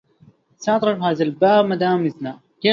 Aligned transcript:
سأترك 0.57 0.97
هذا 1.01 1.23
الباب 1.23 1.65
مادام 1.65 2.05
إذنه 2.05 2.39